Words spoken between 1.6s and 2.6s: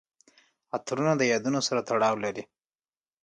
سره تړاو لري.